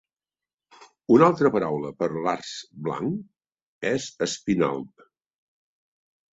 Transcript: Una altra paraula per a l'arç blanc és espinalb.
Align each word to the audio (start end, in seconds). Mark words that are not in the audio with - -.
Una 1.15 1.27
altra 1.31 1.51
paraula 1.57 1.91
per 1.99 2.09
a 2.15 2.23
l'arç 2.29 2.55
blanc 2.89 3.93
és 3.93 4.11
espinalb. 4.31 5.09